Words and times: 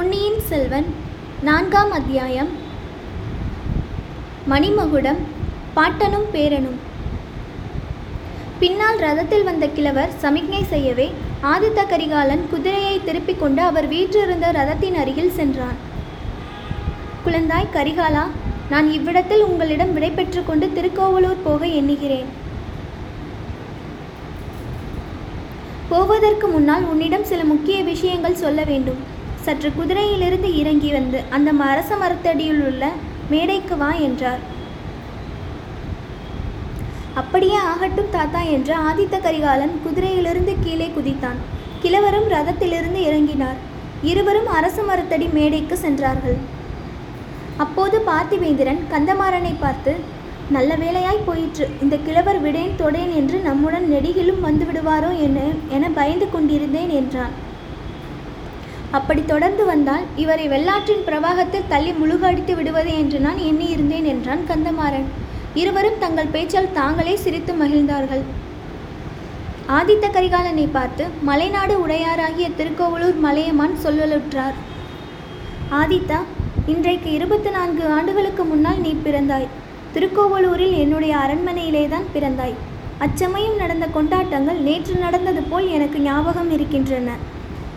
பொன்னியின் 0.00 0.40
செல்வன் 0.40 0.86
நான்காம் 1.42 1.90
அத்தியாயம். 1.92 2.48
மணிமகுடம் 4.50 5.18
பாட்டனும் 5.76 6.26
பேரனும். 6.32 6.78
பின்னால் 8.58 8.98
ரதத்தில் 8.98 9.44
வந்த 9.44 9.68
கிழவர் 9.68 10.16
சமிக்ஞை 10.16 10.62
செய்யவே 10.62 11.12
ஆதித்த 11.42 11.86
கரிகாலன் 11.88 12.48
குதிரையை 12.50 13.00
திருப்பிக் 13.04 13.40
கொண்டு 13.40 13.62
அவர் 13.62 13.88
வீற்றிருந்த 13.88 14.50
ரதத்தின் 14.50 14.94
அருகில் 14.94 15.30
சென்றான். 15.30 15.76
குழந்தாய் 17.26 17.74
கரிகாலா 17.74 18.24
நான் 18.70 18.92
இவ்விடத்தில் 18.92 19.42
உங்களிடம் 19.42 19.92
விடை 19.92 20.14
கொண்டு 20.46 20.72
திருக்கோவலூர் 20.72 21.42
போக 21.44 21.66
எண்ணுகிறேன். 21.66 22.26
போவதற்கு 25.88 26.46
முன்னால் 26.46 26.82
உன்னிடம் 26.82 27.24
சில 27.24 27.44
முக்கிய 27.44 27.82
விஷயங்கள் 27.82 28.34
சொல்ல 28.34 28.64
வேண்டும். 28.64 29.18
சற்று 29.50 29.68
குதிரையிலிருந்து 29.78 30.48
இறங்கி 30.58 30.90
வந்து 30.96 31.18
அந்த 31.36 31.50
அரச 31.72 31.90
மரத்தடியில் 32.00 32.60
உள்ள 32.66 32.82
மேடைக்கு 33.30 33.74
வா 33.80 33.88
என்றார். 34.06 34.42
அப்படியே 37.20 37.56
ஆகட்டும் 37.70 38.12
தாத்தா 38.16 38.42
என்று 38.56 38.74
ஆதித்த 38.88 39.16
கரிகாலன் 39.24 39.74
குதிரையிலிருந்து 39.86 40.54
கீழே 40.64 40.88
குதித்தான். 40.96 41.40
கிழவரும் 41.82 42.28
ரதத்திலிருந்து 42.34 43.00
இறங்கினார். 43.08 43.58
இருவரும் 44.12 44.48
அரச 44.58 44.78
மரத்தடி 44.90 45.28
மேடைக்கு 45.36 45.78
சென்றார்கள். 45.84 46.38
அப்போது 47.66 47.98
பார்த்திவேந்திரன் 48.12 48.80
கந்தமாறனை 48.94 49.54
பார்த்து 49.66 49.94
நல்ல 50.56 50.72
வேலையாய் 50.84 51.26
போயிற்று. 51.28 51.66
இந்த 51.84 51.96
கிழவர் 52.06 52.42
விடேன் 52.46 52.80
தொடேன் 52.84 53.14
என்று 53.20 53.38
நம்முடன் 53.50 53.86
நெடுகிலும் 53.94 54.42
வந்துவிடுவாரோ 54.48 55.12
என்ன 55.28 55.40
என 55.76 55.90
பயந்து 56.00 56.28
கொண்டிருந்தேன் 56.34 56.92
என்றான். 57.02 57.36
அப்படி 58.96 59.22
தொடர்ந்து 59.32 59.64
வந்தால் 59.70 60.04
இவரை 60.22 60.46
வெள்ளாற்றின் 60.52 61.04
பிரவாகத்தில் 61.08 61.68
தள்ளி 61.72 61.92
முழுகடித்து 61.98 62.54
விடுவது 62.58 62.92
என்று 63.00 63.18
நான் 63.26 63.40
எண்ணியிருந்தேன் 63.48 64.08
என்றான் 64.12 64.42
கந்தமாறன். 64.50 65.08
இருவரும் 65.60 66.00
தங்கள் 66.04 66.32
பேச்சால் 66.34 66.74
தாங்களே 66.78 67.14
சிரித்து 67.24 67.52
மகிழ்ந்தார்கள். 67.60 68.24
ஆதித்த 69.78 70.06
கரிகாலனை 70.16 70.66
பார்த்து 70.76 71.04
மலைநாடு 71.28 71.74
உடையாராகிய 71.84 72.46
திருக்கோவலூர் 72.58 73.18
மலையமான் 73.26 73.76
சொல்லலுற்றார். 73.84 74.56
ஆதித்தா 75.80 76.20
இன்றைக்கு 76.72 77.08
இருபத்தி 77.18 77.50
நான்கு 77.56 77.84
ஆண்டுகளுக்கு 77.96 78.42
முன்னால் 78.52 78.80
நீ 78.86 78.92
பிறந்தாய். 79.06 79.50
திருக்கோவலூரில் 79.94 80.74
என்னுடைய 80.82 81.12
அரண்மனையிலே 81.24 81.84
தான் 81.94 82.08
பிறந்தாய். 82.14 82.56
அச்சமயம் 83.06 83.60
நடந்த 83.64 83.86
கொண்டாட்டங்கள் 83.96 84.58
நேற்று 84.68 84.94
நடந்தது 85.04 85.42
போல் 85.50 85.68
எனக்கு 85.76 86.00
ஞாபகம் 86.08 86.50
இருக்கின்றன. 86.56 87.10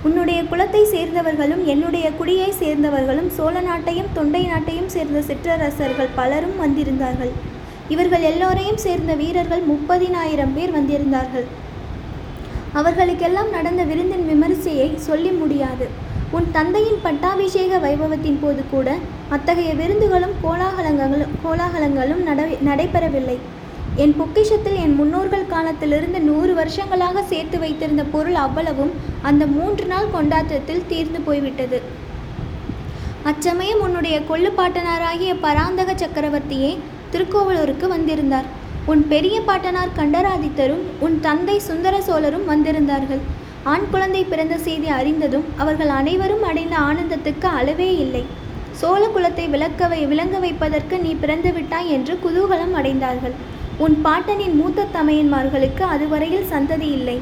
உன்னுடைய 0.08 0.40
குலத்தை 0.52 0.82
சேர்ந்தவர்களும் 0.94 1.62
என்னுடைய 1.74 2.06
குடியை 2.20 2.48
சேர்ந்தவர்களும் 2.62 3.30
சோழ 3.38 3.56
நாட்டையும் 3.62 4.10
தொண்டை 4.14 4.42
நாட்டையும் 4.46 4.90
சேர்ந்த 4.96 5.20
சிற்றரசர்கள் 5.22 6.16
பலரும் 6.16 6.58
வந்திருந்தார்கள். 6.64 7.32
இவர்கள் 7.94 8.26
எல்லோரையும் 8.32 8.82
சேர்ந்த 8.86 9.14
வீரர்கள் 9.22 9.64
முப்பதினாயிரம் 9.72 10.54
பேர் 10.56 10.76
வந்திருந்தார்கள். 10.78 11.48
அவர்களுக்கெல்லாம் 12.80 13.50
நடந்த 13.50 13.82
விருந்தின் 13.84 14.28
விமரிசையை 14.32 14.90
சொல்லி 15.08 15.30
முடியாது. 15.42 15.88
உன் 16.38 16.48
தந்தையின் 16.52 17.02
பட்டாபிஷேக 17.02 17.78
வைபவத்தின் 17.78 18.40
போது 18.44 18.62
கூட 18.72 18.96
அத்தகைய 19.36 19.74
விருந்துகளும் 19.82 20.38
கோலாகலங்களும் 20.46 21.36
கோலாகலங்களும் 21.44 22.24
நட 22.30 22.44
நடைபெறவில்லை. 22.70 23.38
என் 24.02 24.14
பொக்கிஷத்தில் 24.20 24.78
என் 24.84 24.96
முன்னோர்கள் 25.00 25.50
காலத்திலிருந்து 25.52 26.20
நூறு 26.30 26.54
வருஷங்களாக 26.60 27.22
சேர்த்து 27.32 27.58
வைத்திருந்த 27.64 28.04
பொருள் 28.14 28.38
அவ்வளவும் 28.44 28.94
அந்த 29.30 29.44
மூன்று 29.58 29.86
நாள் 29.92 30.10
கொண்டாட்டத்தில் 30.16 30.88
தீர்ந்து 30.92 31.20
போய்விட்டது. 31.28 31.80
அச்சமயம் 33.32 33.84
உன்னுடைய 33.86 34.16
கொள்ளுப்பாட்டனாராகிய 34.30 35.34
பராந்தக 35.46 35.94
சக்கரவர்த்தியே 35.94 36.72
திருக்கோவலூருக்கு 37.14 37.88
வந்திருந்தார். 37.96 38.50
உன் 38.92 39.04
பெரிய 39.14 39.36
பாட்டனார் 39.42 39.96
கண்டராதித்தரும் 40.00 40.84
உன் 41.06 41.18
தந்தை 41.28 41.58
சுந்தர 41.70 42.02
சோழரும் 42.02 42.50
வந்திருந்தார்கள். 42.54 43.24
ஆண் 43.74 43.90
குழந்தை 43.92 44.24
பிறந்த 44.32 44.56
செய்தி 44.68 44.88
அறிந்ததும் 45.00 45.48
அவர்கள் 45.64 45.92
அனைவரும் 46.02 46.46
அடைந்த 46.50 46.76
ஆனந்தத்துக்கு 46.90 47.50
அளவே 47.60 47.92
இல்லை. 48.06 48.26
சோழ 48.80 49.04
குலத்தை 49.08 49.48
விளக்க 49.50 49.88
விளங்க 50.12 50.38
வைப்பதற்கு 50.46 50.96
நீ 51.00 51.12
பிறந்து 51.24 51.52
விட்டாய் 51.54 51.92
என்று 51.98 52.14
குதூகலம் 52.24 52.78
அடைந்தார்கள். 52.80 53.36
உன் 53.84 53.96
பாட்டனின் 54.06 54.56
மூத்த 54.60 54.90
தமையன்மார்களுக்கு 54.96 55.84
அதுவரையில் 55.94 56.50
சந்ததி 56.52 56.88
இல்லை. 56.98 57.16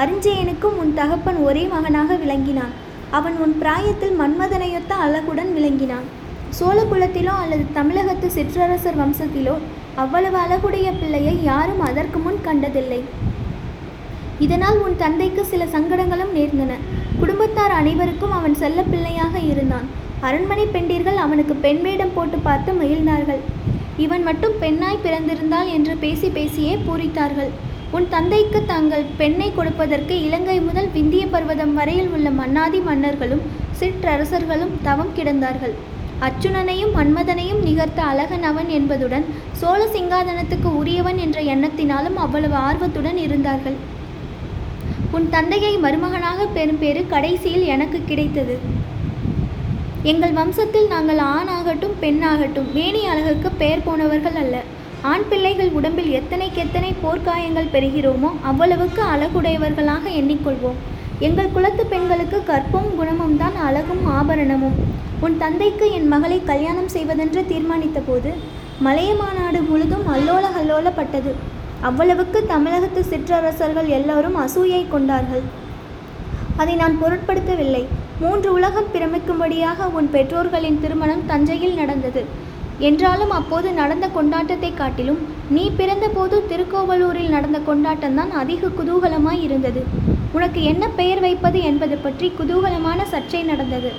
அரிஞ்சயனுக்கும் 0.00 0.76
உன் 0.82 0.92
தகப்பன் 0.98 1.38
ஒரே 1.48 1.64
மகனாக 1.72 2.14
விளங்கினான். 2.22 2.72
அவன் 3.18 3.36
உன் 3.44 3.54
பிராயத்தில் 3.62 4.14
மன்மதனையொத்த 4.20 4.92
அழகுடன் 5.04 5.50
விளங்கினான். 5.56 6.06
சோழ 6.58 6.78
குலத்திலோ 6.92 7.34
அல்லது 7.42 7.64
தமிழகத்து 7.78 8.28
சிற்றரசர் 8.36 8.98
வம்சத்திலோ 9.02 9.54
அவ்வளவு 10.02 10.38
அழகுடைய 10.44 10.88
பிள்ளையை 11.00 11.34
யாரும் 11.50 11.84
அதற்கு 11.88 12.18
முன் 12.26 12.40
கண்டதில்லை. 12.48 13.00
இதனால் 14.46 14.80
உன் 14.86 14.98
தந்தைக்கு 15.04 15.44
சில 15.52 15.62
சங்கடங்களும் 15.74 16.34
நேர்ந்தன. 16.38 16.72
குடும்பத்தார் 17.20 17.76
அனைவருக்கும் 17.80 18.36
அவன் 18.38 18.58
செல்ல 18.64 18.80
பிள்ளையாக 18.92 19.38
இருந்தான். 19.52 19.86
அரண்மனை 20.26 20.66
பெண்டீர்கள் 20.74 21.18
அவனுக்கு 21.26 21.54
பெண் 21.64 21.82
வேடம் 21.86 22.16
போட்டு 22.18 22.38
பார்த்து 22.48 22.70
மகிழ்ந்தார்கள். 22.82 23.42
இவன் 24.04 24.24
மட்டும் 24.28 24.54
பெண்ணாய் 24.62 25.04
பிறந்திருந்தாள் 25.04 25.70
என்று 25.76 25.94
பேசி 26.02 26.28
பேசியே 26.36 26.74
பூரித்தார்கள். 26.86 27.52
உன் 27.96 28.08
தந்தைக்கு 28.14 28.60
தங்கள் 28.72 29.04
பெண்ணை 29.20 29.48
கொடுப்பதற்கு 29.58 30.14
இலங்கை 30.26 30.56
முதல் 30.66 30.90
விந்திய 30.96 31.24
பர்வதம் 31.34 31.76
வரையில் 31.78 32.10
உள்ள 32.16 32.30
மன்னாதி 32.40 32.80
மன்னர்களும் 32.88 33.44
சிற்றரசர்களும் 33.80 34.74
தவம் 34.88 35.14
கிடந்தார்கள். 35.18 35.74
அர்ச்சுனனையும் 36.26 36.94
மன்மதனையும் 36.98 37.62
நிகர்த்த 37.66 38.00
அழகன் 38.10 38.44
அவன் 38.50 38.70
என்பதுடன் 38.78 39.26
சோழ 39.60 39.80
சிங்காதனத்துக்கு 39.94 40.70
உரியவன் 40.80 41.20
என்ற 41.26 41.40
எண்ணத்தினாலும் 41.54 42.18
அவ்வளவு 42.24 42.56
ஆர்வத்துடன் 42.68 43.20
இருந்தார்கள். 43.26 43.78
உன் 45.16 45.28
தந்தையை 45.36 45.72
மருமகனாக 45.84 46.46
பெறும் 46.56 46.80
பேறு 46.82 47.02
கடைசியில் 47.14 47.66
எனக்கு 47.74 48.00
கிடைத்தது. 48.10 48.56
எங்கள் 50.06 50.34
வம்சத்தில் 50.36 50.90
நாங்கள் 50.92 51.20
ஆணாகட்டும் 51.36 51.94
பெண்ணாகட்டும் 52.02 52.68
மேனி 52.74 53.00
அழகுக்கு 53.12 53.48
பெயர் 53.62 53.82
போனவர்கள் 53.86 54.36
அல்ல. 54.42 54.56
ஆண் 55.02 55.24
பிள்ளைகள் 55.30 55.70
உடம்பில் 55.78 56.10
எத்தனைக்கெத்தனை 56.18 56.90
போர்க்காயங்கள் 57.02 57.72
பெறுகிறோமோ 57.72 58.30
அவ்வளவுக்கு 58.50 59.02
அழகுடையவர்களாக 59.14 60.04
எண்ணிக்கொள்வோம். 60.20 60.78
எங்கள் 61.18 61.52
குலத்து 61.56 61.86
பெண்களுக்கு 61.86 62.40
கற்பும் 62.44 62.88
குணமும் 62.98 63.36
தான் 63.36 63.56
அழகும் 63.68 64.04
ஆபரணமும். 64.18 64.78
உன் 65.20 65.38
தந்தைக்கு 65.42 65.92
என் 65.98 66.08
மகளை 66.14 66.40
கல்யாணம் 66.50 66.90
செய்வதென்று 66.96 67.42
தீர்மானித்த 67.52 68.00
போது 68.08 68.32
மலைய 68.86 69.12
மாநாடு 69.22 69.62
முழுதும் 69.62 70.08
அல்லோல 70.14 70.44
கல்லோலப்பட்டது 70.58 71.32
அவ்வளவுக்கு 71.88 72.46
தமிழகத்து 72.46 73.04
சிற்றரசர்கள் 73.04 73.88
எல்லோரும் 73.98 74.38
அசூயை 74.44 74.88
கொண்டார்கள். 74.88 75.46
அதை 76.56 76.74
நான் 76.74 77.00
பொருட்படுத்தவில்லை. 77.02 77.86
மூன்று 78.22 78.48
உலகம் 78.56 78.88
பிரமிக்கும்படியாக 78.92 79.86
உன் 79.98 80.08
பெற்றோர்களின் 80.14 80.78
திருமணம் 80.82 81.22
தஞ்சையில் 81.30 81.76
நடந்தது. 81.80 82.22
என்றாலும் 82.88 83.32
அப்போது 83.36 83.68
நடந்த 83.78 84.06
கொண்டாட்டத்தை 84.16 84.70
காட்டிலும் 84.80 85.20
நீ 85.56 85.64
பிறந்தபோது 85.78 86.36
திருக்கோவலூரில் 86.50 87.32
நடந்த 87.34 87.58
கொண்டாட்டம்தான் 87.68 88.32
அதிக 88.42 88.70
குதூகலமாய் 88.78 89.42
இருந்தது. 89.46 89.82
உனக்கு 90.36 90.60
என்ன 90.72 90.84
பெயர் 91.00 91.22
வைப்பது 91.26 91.60
என்பது 91.70 91.96
பற்றி 92.06 92.28
குதூகலமான 92.38 93.00
சர்ச்சை 93.12 93.42
நடந்தது. 93.52 93.92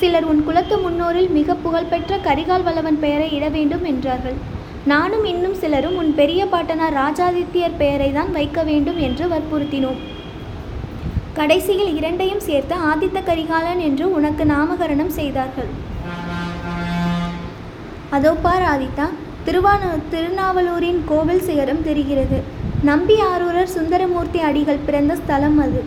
சிலர் 0.00 0.28
உன் 0.32 0.42
குலத்து 0.48 0.76
முன்னோரில் 0.84 1.30
மிக 1.38 1.56
புகழ்பெற்ற 1.64 2.18
கரிகால் 2.28 2.66
வல்லவன் 2.66 3.00
பெயரை 3.04 3.28
இட 3.38 3.46
வேண்டும் 3.56 3.86
என்றார்கள். 3.92 4.38
நானும் 4.92 5.24
இன்னும் 5.32 5.56
சிலரும் 5.62 5.98
உன் 6.02 6.12
பெரிய 6.20 6.42
பாட்டனார் 6.52 6.98
ராஜாதித்யர் 7.02 7.80
பெயரை 7.82 8.12
தான் 8.18 8.30
வைக்க 8.38 8.62
வேண்டும் 8.70 9.00
என்று 9.08 9.24
வற்புறுத்தினோம். 9.34 9.98
கடைசியில் 11.38 11.90
இரண்டையும் 11.98 12.44
சேர்த்து 12.46 12.74
ஆதித்த 12.90 13.18
கரிகாலன் 13.28 13.80
என்று 13.88 14.04
உனக்கு 14.18 14.44
நாமகரணம் 14.52 15.12
செய்தார்கள். 15.18 15.70
அதோ 18.16 18.32
பார் 18.44 18.64
ஆதித்தா 18.72 19.06
திருவான 19.46 19.82
திருநாவலூரின் 20.12 21.00
கோவில் 21.10 21.44
சிகரம் 21.48 21.84
தெரிகிறது. 21.88 22.38
நம்பி 22.88 23.16
ஆரூரர் 23.30 23.72
சுந்தரமூர்த்தி 23.76 24.40
அடிகள் 24.48 24.84
பிறந்த 24.86 25.12
ஸ்தலம் 25.20 25.58
அது. 25.64 25.80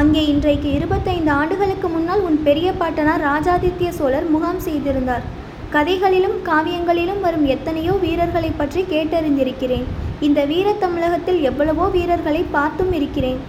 அங்கே 0.00 0.22
இன்றைக்கு 0.32 0.68
இருபத்தைந்து 0.78 1.30
ஆண்டுகளுக்கு 1.40 1.88
முன்னால் 1.94 2.24
உன் 2.28 2.38
பெரிய 2.46 2.68
பாட்டனார் 2.80 3.26
ராஜாதித்ய 3.30 3.90
சோழர் 3.98 4.26
முகாம் 4.34 4.62
செய்திருந்தார். 4.68 5.26
கதைகளிலும் 5.74 6.38
காவியங்களிலும் 6.48 7.22
வரும் 7.26 7.46
எத்தனையோ 7.54 7.94
வீரர்களை 8.04 8.50
பற்றி 8.60 8.82
கேட்டறிந்திருக்கிறேன். 8.94 9.86
இந்த 10.28 10.40
வீர 10.50 10.68
தமிழகத்தில் 10.84 11.40
எவ்வளவோ 11.50 11.86
வீரர்களை 11.96 12.42
பார்த்தும் 12.56 12.92
இருக்கிறேன். 12.98 13.40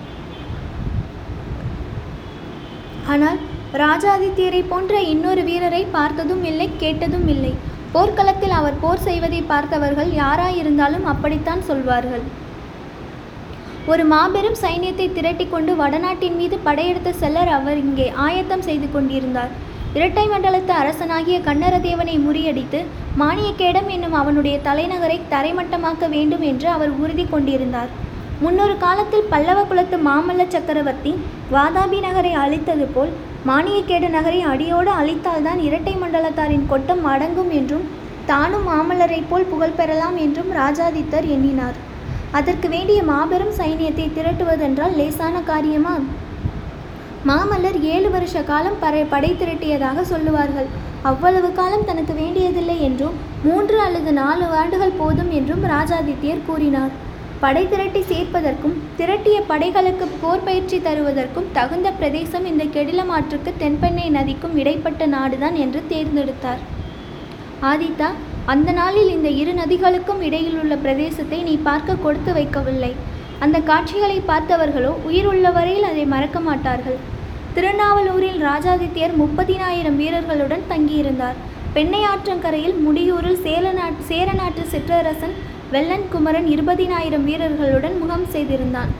ஆனால் 3.13 3.39
ராஜாதித்யரை 3.81 4.61
போன்ற 4.71 4.99
இன்னொரு 5.13 5.41
வீரரை 5.49 5.83
பார்த்ததும் 5.95 6.43
இல்லை 6.51 6.67
கேட்டதும் 6.83 7.27
இல்லை. 7.35 7.53
போர்க்களத்தில் 7.93 8.55
அவர் 8.59 8.81
போர் 8.81 9.05
செய்வதை 9.07 9.39
பார்த்தவர்கள் 9.51 10.09
யாராயிருந்தாலும் 10.23 11.05
அப்படித்தான் 11.11 11.61
சொல்வார்கள். 11.69 12.25
ஒரு 13.91 14.03
மாபெரும் 14.13 14.57
சைன்யத்தை 14.63 15.05
திரட்டி 15.17 15.45
கொண்டு 15.53 15.73
வடநாட்டின் 15.81 16.37
மீது 16.39 16.55
படையெடுத்த 16.67 17.09
செல்லர் 17.21 17.51
அவர் 17.57 17.79
இங்கே 17.85 18.07
ஆயத்தம் 18.25 18.65
செய்து 18.67 18.87
கொண்டிருந்தார். 18.95 19.53
இரட்டை 19.97 20.25
மண்டலத்து 20.31 20.73
அரசனாகிய 20.79 21.37
கண்ணரதேவனை 21.47 22.15
முறியடித்து 22.25 22.79
மானியக்கேடம் 23.21 23.89
என்னும் 23.95 24.17
அவனுடைய 24.21 24.57
தலைநகரை 24.67 25.17
தரைமட்டமாக்க 25.33 26.09
வேண்டும் 26.15 26.43
என்று 26.51 26.67
அவர் 26.75 26.91
உறுதி 27.03 27.25
கொண்டிருந்தார். 27.33 27.91
முன்னொரு 28.43 28.75
காலத்தில் 28.85 29.29
பல்லவ 29.33 29.59
குலத்து 29.69 29.99
மாமல்ல 30.07 30.43
சக்கரவர்த்தி 30.55 31.13
வாதாபி 31.53 31.99
நகரை 32.05 32.31
அழித்தது 32.43 32.85
போல் 32.93 33.11
மானியக்கேடு 33.49 34.07
நகரை 34.15 34.39
அடியோடு 34.51 34.91
அழித்தால்தான் 34.99 35.59
இரட்டை 35.67 35.93
மண்டலத்தாரின் 36.01 36.65
கொட்டம் 36.71 37.03
அடங்கும் 37.11 37.51
என்றும் 37.59 37.85
தானும் 38.31 38.65
மாமல்லரைப் 38.69 39.29
போல் 39.29 39.47
புகழ் 39.51 39.77
பெறலாம் 39.77 40.17
என்றும் 40.25 40.49
ராஜாதித்தர் 40.59 41.27
எண்ணினார். 41.35 41.77
அதற்கு 42.31 42.67
வேண்டிய 42.73 42.99
மாபெரும் 43.11 43.53
சைனியத்தை 43.59 44.07
திரட்டுவதென்றால் 44.17 44.97
லேசான 44.99 45.41
காரியமா? 45.51 45.95
மாமல்லர் 47.29 47.79
ஏழு 47.93 48.09
வருஷ 48.09 48.43
காலம் 48.51 48.79
பறை 48.79 49.03
படை 49.13 49.31
திரட்டியதாக 49.41 50.01
சொல்லுவார்கள். 50.13 50.69
அவ்வளவு 51.01 51.49
காலம் 51.53 51.87
தனக்கு 51.89 52.13
வேண்டியதில்லை 52.13 52.77
என்றும் 52.81 53.17
மூன்று 53.43 53.77
அல்லது 53.87 54.11
நாலு 54.21 54.45
ஆண்டுகள் 54.59 54.99
போதும் 55.01 55.31
என்றும் 55.31 55.65
ராஜாதித்யர் 55.75 56.47
கூறினார். 56.47 56.93
படை 57.41 57.61
திரட்டி 57.71 58.01
சேர்ப்பதற்கும் 58.11 58.77
திரட்டிய 58.99 59.37
படைகளுக்கு 59.49 60.05
போர் 60.21 60.45
பயிற்சி 60.45 60.77
தருவதற்கும் 60.85 61.49
தகுந்த 61.57 61.87
பிரதேசம் 61.99 62.45
இந்த 62.51 62.63
கெடிலமாற்றுக்கு 62.75 63.51
தென்பெண்ணை 63.63 64.05
நதிக்கும் 64.15 64.55
இடைப்பட்ட 64.61 65.05
நாடுதான் 65.15 65.57
என்று 65.63 65.81
தேர்ந்தெடுத்தார். 65.91 66.61
ஆதித்தா 67.71 68.09
அந்த 68.53 68.71
நாளில் 68.79 69.11
இந்த 69.15 69.29
இரு 69.41 69.53
நதிகளுக்கும் 69.59 70.23
இடையில் 70.27 70.57
உள்ள 70.61 70.75
பிரதேசத்தை 70.85 71.39
நீ 71.49 71.53
பார்க்க 71.67 72.01
கொடுத்து 72.05 72.33
வைக்கவில்லை. 72.37 72.91
அந்த 73.45 73.57
காட்சிகளை 73.69 74.17
பார்த்தவர்களோ 74.31 74.93
உயிர் 75.09 75.27
உள்ளவரையில் 75.31 75.89
அதை 75.91 76.05
மறக்க 76.13 76.39
மாட்டார்கள். 76.47 76.97
திருநாவலூரில் 77.57 78.39
ராஜாதித்யர் 78.49 79.13
முப்பதினாயிரம் 79.21 79.99
வீரர்களுடன் 80.01 80.65
தங்கியிருந்தார். 80.71 81.37
பெண்ணை 81.75 82.01
ஆற்றங்கரையில் 82.11 82.75
முடியூரில் 82.85 83.39
சேல 83.45 83.73
சேரநாட்டு 84.09 84.63
சிற்றரசன் 84.73 85.35
வெள்ளன் 85.71 86.05
குமரன் 86.11 86.45
இருபதினாயிரம் 86.51 87.23
வீரர்களுடன் 87.29 87.95
முகம் 88.01 88.27
செய்திருந்தான். 88.33 88.91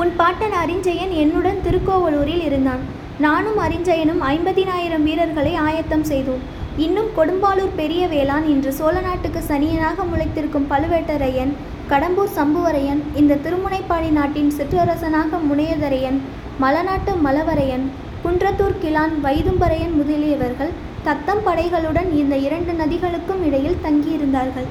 உன் 0.00 0.10
பாட்டன் 0.18 0.56
அறிஞ்சயன் 0.62 1.12
என்னுடன் 1.22 1.62
திருக்கோவலூரில் 1.66 2.42
இருந்தான். 2.48 2.82
நானும் 3.24 3.58
அரிஞ்சயனும் 3.66 4.20
ஐம்பதினாயிரம் 4.32 5.06
வீரர்களை 5.08 5.52
ஆயத்தம் 5.66 6.04
செய்தோம். 6.10 6.42
இன்னும் 6.86 7.08
கொடும்பாலூர் 7.18 7.72
பெரிய 7.80 8.02
வேளான் 8.12 8.46
இன்று 8.54 8.72
சோழ 8.80 8.96
நாட்டுக்கு 9.06 9.40
சனியனாக 9.48 10.04
முளைத்திருக்கும் 10.10 10.68
பழுவேட்டரையன் 10.72 11.54
கடம்பூர் 11.92 12.36
சம்புவரையன் 12.38 13.00
இந்த 13.22 13.38
திருமுனைப்பாடி 13.46 14.10
நாட்டின் 14.18 14.52
சிற்றரசனாக 14.58 15.40
முனையதரையன் 15.48 16.20
மலநாட்டு 16.64 17.14
மலவரையன் 17.26 17.86
குன்றத்தூர் 18.26 18.78
கிளான் 18.84 19.16
வைதும்பரையன் 19.26 19.96
முதலியவர்கள் 20.00 20.76
தத்தம் 21.08 21.44
படைகளுடன் 21.48 22.12
இந்த 22.22 22.34
இரண்டு 22.46 22.72
நதிகளுக்கும் 22.82 23.44
இடையில் 23.48 23.82
தங்கியிருந்தார்கள். 23.86 24.70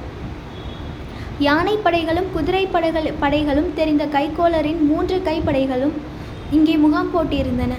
யானை 1.44 1.74
படைகளும் 1.84 2.26
குதிரை 2.32 2.62
படைகள் 2.72 3.06
படைகளும் 3.20 3.68
தெரிந்த 3.76 4.04
கைக்கோளரின் 4.14 4.80
மூன்று 4.88 5.16
கைப்படைகளும் 5.28 5.94
இங்கே 6.56 6.74
முகாம் 6.82 7.10
போட்டிருந்தன. 7.14 7.72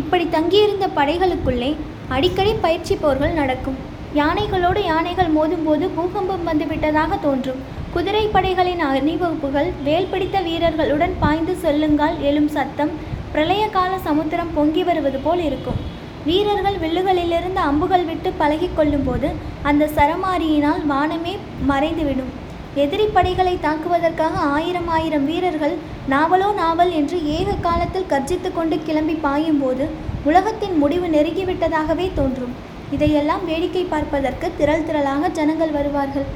இப்படி 0.00 0.24
தங்கியிருந்த 0.34 0.86
படைகளுக்குள்ளே 0.96 1.68
அடிக்கடி 2.16 2.52
பயிற்சி 2.64 2.94
போர்கள் 3.04 3.36
நடக்கும். 3.40 3.76
யானைகளோடு 4.20 4.80
யானைகள் 4.88 5.30
மோதும்போது 5.36 5.84
பூகம்பம் 5.98 6.48
வந்துவிட்டதாக 6.50 7.20
தோன்றும். 7.26 7.60
குதிரை 7.94 8.24
படைகளின் 8.34 8.82
அணிவகுப்புகள் 8.88 9.70
வேல் 9.86 10.10
பிடித்த 10.14 10.36
வீரர்களுடன் 10.48 11.14
பாய்ந்து 11.22 11.56
செல்லுங்கால் 11.64 12.18
எழும் 12.30 12.50
சத்தம் 12.56 12.92
பிரளய 13.32 13.64
கால 13.78 13.92
சமுத்திரம் 14.08 14.54
பொங்கி 14.58 14.84
வருவது 14.90 15.18
போல் 15.28 15.44
இருக்கும். 15.48 15.80
வீரர்கள் 16.28 16.82
வில்லுகளிலிருந்து 16.84 17.60
அம்புகள் 17.70 18.08
விட்டு 18.10 18.30
பழகிக் 18.42 18.76
கொள்ளும்போது 18.78 19.28
அந்த 19.70 19.90
சரமாரியினால் 19.96 20.84
வானமே 20.92 21.34
மறைந்துவிடும். 21.72 22.32
எதிரி 22.82 23.06
படைகளை 23.14 23.52
தாக்குவதற்காக 23.62 24.34
ஆயிரம் 24.56 24.88
ஆயிரம் 24.96 25.24
வீரர்கள் 25.30 25.74
நாவலோ 26.12 26.48
நாவல் 26.58 26.92
என்று 26.98 27.16
ஏக 27.36 27.56
காலத்தில் 27.66 28.10
கர்ஜித்து 28.12 28.50
கொண்டு 28.58 28.76
கிளம்பி 28.86 29.16
பாயும்போது 29.24 29.86
உலகத்தின் 30.28 30.76
முடிவு 30.82 31.08
நெருங்கிவிட்டதாகவே 31.16 32.06
தோன்றும். 32.18 32.54
இதையெல்லாம் 32.94 33.42
வேடிக்கை 33.50 33.84
பார்ப்பதற்கு 33.94 34.46
திரள் 34.60 34.86
திரளாக 34.88 35.32
ஜனங்கள் 35.38 35.74
வருவார்கள். 35.78 36.28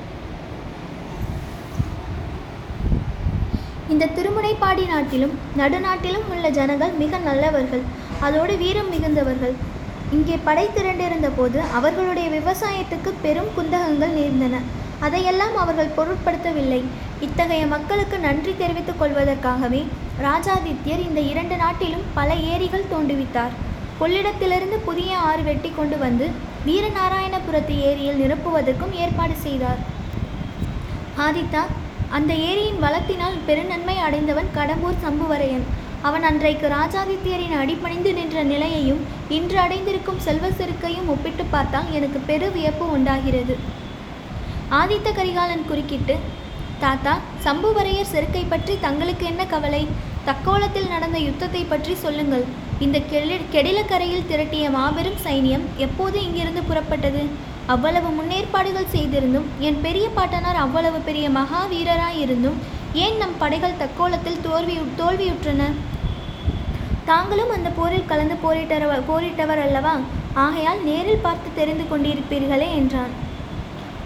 இந்த 3.95 4.13
திருமுனைப்பாடி 4.19 4.85
நாட்டிலும் 4.93 5.35
நடுநாட்டிலும் 5.61 6.29
உள்ள 6.35 6.49
ஜனங்கள் 6.61 6.95
மிக 7.03 7.19
நல்லவர்கள். 7.31 7.83
அதோடு 8.27 8.55
வீரம் 8.63 8.93
மிகுந்தவர்கள். 8.95 9.57
இங்கே 10.17 10.37
படை 10.47 10.65
திரண்டிருந்த 10.77 11.29
போது 11.37 11.61
அவர்களுடைய 11.79 12.29
விவசாயத்துக்கு 12.39 13.13
பெரும் 13.27 13.53
குந்தகங்கள் 13.59 14.17
நேர்ந்தன. 14.21 14.59
அதையெல்லாம் 15.01 15.57
அவர்கள் 15.57 15.95
பொருட்படுத்தவில்லை. 15.97 16.81
இத்தகைய 17.21 17.67
மக்களுக்கு 17.67 18.19
நன்றி 18.19 18.55
தெரிவித்துக் 18.59 19.01
கொள்வதற்காகவே 19.01 19.83
ராஜாதித்யர் 20.23 21.05
இந்த 21.09 21.21
இரண்டு 21.33 21.57
நாட்டிலும் 21.57 22.05
பல 22.15 22.35
ஏரிகள் 22.35 22.91
தோண்டுவித்தார் 22.93 23.55
கொள்ளிடத்திலிருந்து 24.01 24.77
புதிய 24.89 25.17
ஆறு 25.29 25.43
வெட்டி 25.43 25.73
கொண்டு 25.77 25.99
வந்து 25.99 26.29
வீரநாராயணபுரத்து 26.67 27.75
ஏரியில் 27.89 28.21
நிரப்புவதற்கும் 28.23 28.95
ஏற்பாடு 29.03 29.35
செய்தார். 29.47 29.81
ஆதித்தா 31.27 31.63
அந்த 32.17 32.33
ஏரியின் 32.35 32.83
வளத்தினால் 32.85 33.39
பெருநன்மை 33.47 33.97
அடைந்தவன் 33.99 34.51
கடம்பூர் 34.57 35.03
சம்புவரையன். 35.05 35.65
அவன் 36.03 36.23
அன்றைக்கு 36.23 36.67
ராஜாதித்யரின் 36.69 37.57
அடிபணிந்து 37.61 38.13
நின்ற 38.13 38.43
நிலையையும் 38.43 39.01
இன்று 39.29 39.59
அடைந்திருக்கும் 39.59 40.23
செல்வ 40.27 40.49
செருக்கையும் 40.59 41.11
ஒப்பிட்டு 41.15 41.45
பார்த்தால் 41.45 41.93
எனக்கு 41.93 42.19
பெரு 42.27 42.53
வியப்பு 42.53 42.91
உண்டாகிறது. 42.91 43.57
ஆதித்த 44.81 45.09
கரிகாலன் 45.19 45.69
குறுக்கிட்டு 45.69 46.15
தாத்தா 46.81 47.13
சம்புவரையர் 47.45 48.11
செருக்கை 48.13 48.45
பற்றி 48.45 48.75
தங்களுக்கு 48.85 49.25
என்ன 49.27 49.43
கவலை? 49.47 49.89
தக்கோலத்தில் 50.27 50.89
நடந்த 50.93 51.19
யுத்தத்தை 51.19 51.65
பற்றி 51.65 51.95
சொல்லுங்கள். 51.95 52.45
இந்த 52.85 52.99
கெளி 53.11 53.37
கெடிலக்கரையில் 53.55 54.27
திரட்டிய 54.31 54.71
மாபெரும் 54.71 55.19
சைனியம் 55.25 55.65
எப்போது 55.87 56.17
இங்கிருந்து 56.27 56.63
புறப்பட்டது? 56.71 57.23
அவ்வளவு 57.67 58.09
முன்னேற்பாடுகள் 58.17 58.93
செய்திருந்தும் 58.95 59.47
என் 59.67 59.81
பெரிய 59.81 60.07
பாட்டனார் 60.17 60.63
அவ்வளவு 60.65 60.99
பெரிய 60.99 61.31
மகாவீரராயிருந்தும் 61.31 62.59
ஏன் 63.05 63.17
நம் 63.17 63.37
படைகள் 63.39 63.81
தக்கோலத்தில் 63.83 64.43
தோல்வி 64.47 64.79
தோல்வியுற்றன? 65.01 65.63
தாங்களும் 67.05 67.51
அந்த 67.51 67.71
போரில் 67.79 68.11
கலந்து 68.11 68.37
போரிட்டவர் 68.43 69.09
போரிட்டவர் 69.09 69.63
அல்லவா 69.67 69.95
ஆகையால் 70.45 70.83
நேரில் 70.83 71.25
பார்த்து 71.29 71.51
தெரிந்து 71.55 71.85
கொண்டிருப்பீர்களே 71.91 72.69
என்றான். 72.81 73.15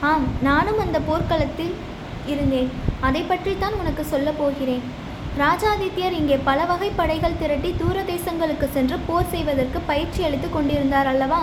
ஆம் 0.01 0.27
நானும் 0.43 0.79
அந்த 0.79 0.99
போர்க்களத்தில் 1.07 1.75
இருந்தேன். 2.27 2.71
அதை 3.01 3.23
பற்றித்தான் 3.23 3.73
உனக்கு 3.73 4.05
சொல்லப் 4.05 4.39
போகிறேன். 4.39 4.83
ராஜாதித்யர் 5.39 6.17
இங்கே 6.19 6.37
பல 6.45 6.65
வகை 6.65 6.91
படைகள் 6.97 7.39
திரட்டி 7.39 7.75
தூர 7.79 8.01
தேசங்களுக்கு 8.01 8.67
சென்று 8.73 8.99
போர் 9.07 9.31
செய்வதற்கு 9.31 9.81
பயிற்சி 9.81 10.25
அளித்து 10.25 10.51
கொண்டிருந்தார் 10.51 11.07
அல்லவா? 11.07 11.41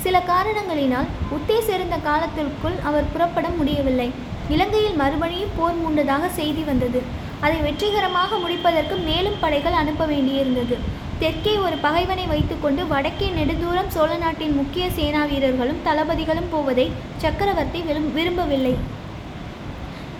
சில 0.00 0.22
காரணங்களினால் 0.28 1.08
உத்தேச 1.36 1.60
சேர்ந்த 1.60 1.96
காலத்திற்குள் 1.96 2.76
அவர் 2.84 3.10
புறப்பட 3.12 3.48
முடியவில்லை. 3.48 4.10
இலங்கையில் 4.48 5.00
மறுபடியும் 5.02 5.54
போர் 5.56 5.78
மூண்டதாக 5.82 6.28
செய்தி 6.28 6.62
வந்தது. 6.62 7.02
அதை 7.40 7.58
வெற்றிகரமாக 7.60 8.36
முடிப்பதற்கு 8.36 8.96
மேலும் 8.96 9.40
படைகள் 9.40 9.72
அனுப்ப 9.72 10.06
வேண்டியிருந்தது. 10.06 10.76
தெற்கே 11.20 11.52
ஒரு 11.66 11.76
பகைவனை 11.84 12.24
வைத்துக்கொண்டு 12.30 12.82
வடக்கே 12.90 13.28
நெடுதூரம் 13.36 13.92
சோழ 13.94 14.10
நாட்டின் 14.22 14.56
முக்கிய 14.58 14.86
சேனா 14.96 15.22
வீரர்களும் 15.30 15.80
தளபதிகளும் 15.86 16.50
போவதை 16.54 16.86
சக்கரவர்த்தி 17.22 17.80
விரும்பவில்லை. 18.16 18.74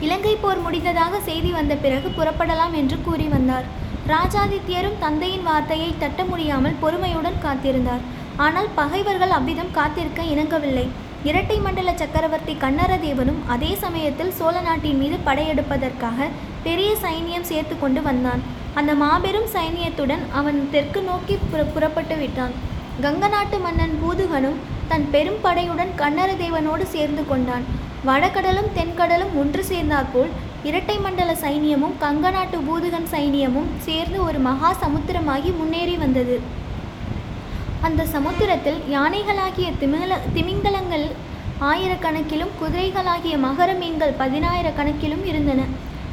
இலங்கை 0.06 0.34
போர் 0.44 0.62
முடிந்ததாக 0.66 1.20
செய்தி 1.28 1.50
வந்த 1.58 1.74
பிறகு 1.84 2.08
புறப்படலாம் 2.18 2.74
என்று 2.80 2.98
கூறி 3.06 3.26
வந்தார். 3.34 3.68
ராஜாதித்யரும் 4.14 4.98
தந்தையின் 5.04 5.46
வார்த்தையை 5.50 5.90
தட்ட 6.02 6.20
முடியாமல் 6.32 6.80
பொறுமையுடன் 6.82 7.40
காத்திருந்தார். 7.46 8.02
ஆனால் 8.46 8.68
பகைவர்கள் 8.80 9.36
அவ்விதம் 9.38 9.74
காத்திருக்க 9.78 10.22
இணங்கவில்லை. 10.32 10.88
இரட்டை 11.30 11.56
மண்டல 11.64 11.92
சக்கரவர்த்தி 12.02 12.54
கண்ணரதேவனும் 12.64 13.40
அதே 13.54 13.72
சமயத்தில் 13.86 14.36
சோழ 14.40 14.56
நாட்டின் 14.68 15.00
மீது 15.02 15.16
படையெடுப்பதற்காக 15.28 16.28
பெரிய 16.66 16.90
சைனியம் 17.04 17.50
சேர்த்து 17.50 17.74
கொண்டு 17.82 18.00
வந்தான். 18.08 18.42
அந்த 18.78 18.92
மாபெரும் 19.02 19.46
சைனியத்துடன் 19.52 20.24
அவன் 20.38 20.58
தெற்கு 20.72 21.00
நோக்கி 21.06 21.34
புற 21.50 21.60
புறப்பட்டு 21.74 22.16
விட்டான். 22.22 22.54
கங்க 23.04 23.24
நாட்டு 23.34 23.56
மன்னன் 23.64 23.94
பூதுகனும் 24.02 24.58
தன் 24.90 25.06
பெரும் 25.14 25.40
படையுடன் 25.44 25.92
கன்னரதேவனோடு 26.00 26.84
சேர்ந்து 26.94 27.22
கொண்டான். 27.30 27.64
வடகடலும் 28.08 28.68
தென்கடலும் 28.76 29.32
ஒன்று 29.42 29.62
சேர்ந்தாற்போல் 29.70 30.30
இரட்டை 30.68 30.96
மண்டல 31.06 31.30
சைனியமும் 31.44 31.96
கங்க 32.04 32.30
நாட்டு 32.36 32.58
பூதுகன் 32.68 33.08
சைனியமும் 33.14 33.72
சேர்ந்து 33.86 34.18
ஒரு 34.26 34.38
மகா 34.48 34.70
சமுத்திரமாகி 34.84 35.50
முன்னேறி 35.60 35.96
வந்தது. 36.04 36.36
அந்த 37.86 38.04
சமுத்திரத்தில் 38.14 38.78
யானைகளாகிய 38.96 39.68
திமிங்கல 39.82 40.14
திமிங்கலங்கள் 40.36 41.06
ஆயிரக்கணக்கிலும் 41.72 42.54
குதிரைகளாகிய 42.60 43.34
மகர 43.48 43.70
மீன்கள் 43.82 44.18
பதினாயிரக்கணக்கிலும் 44.22 45.26
இருந்தன. 45.32 45.62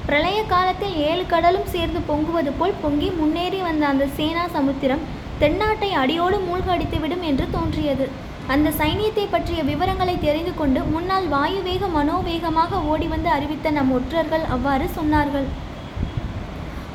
பிரளய 0.05 0.43
காலத்தில் 0.43 0.95
ஏழு 0.95 1.25
கடலும் 1.25 1.65
சேர்ந்து 1.65 1.99
பொங்குவது 1.99 2.51
போல் 2.57 2.73
பொங்கி 2.81 3.09
முன்னேறி 3.09 3.57
வந்த 3.57 3.87
அந்த 3.87 4.07
சேனா 4.07 4.47
சமுத்திரம் 4.47 4.99
தென்னாட்டை 5.39 5.91
அடியோடு 5.91 6.37
மூழ்கடித்துவிடும் 6.37 7.21
என்று 7.21 7.47
தோன்றியது. 7.51 8.09
அந்த 8.47 8.69
சைனியத்தை 8.69 9.27
பற்றிய 9.31 9.63
விவரங்களை 9.63 10.19
தெரிந்து 10.19 10.55
கொண்டு 10.55 10.83
முன்னால் 10.83 11.27
வாயுவேக 11.29 11.87
மனோவேகமாக 11.97 12.83
ஓடிவந்து 12.83 13.29
அறிவித்த 13.29 13.71
நம் 13.71 13.91
ஒற்றர்கள் 13.91 14.41
அவ்வாறு 14.49 14.89
சொன்னார்கள். 14.97 15.47